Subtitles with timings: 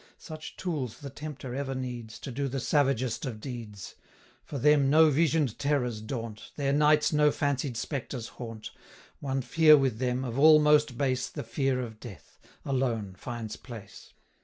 [0.17, 3.93] Such tools the Tempter ever needs, To do the savagest of deeds;
[4.43, 8.71] For them no vision'd terrors daunt, Their nights no fancied spectres haunt,
[9.19, 13.55] 425 One fear with them, of all most base, The fear of death, alone finds
[13.57, 14.13] place.